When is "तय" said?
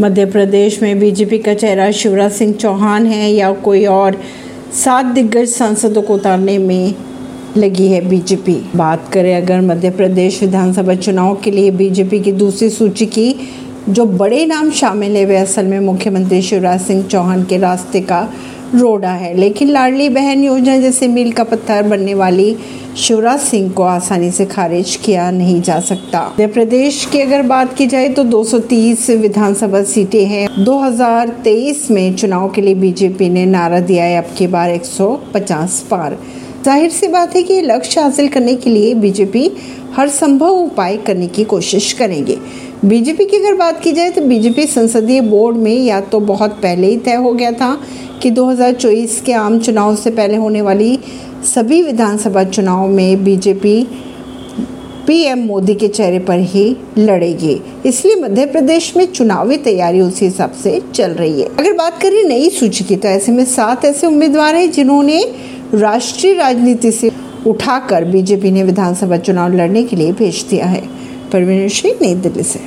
46.96-47.14